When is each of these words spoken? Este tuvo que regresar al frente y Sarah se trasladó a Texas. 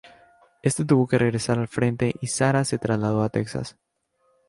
Este 0.63 0.83
tuvo 0.83 1.05
que 1.07 1.19
regresar 1.19 1.59
al 1.59 1.67
frente 1.67 2.15
y 2.21 2.25
Sarah 2.25 2.65
se 2.65 2.79
trasladó 2.79 3.21
a 3.21 3.29
Texas. 3.29 3.77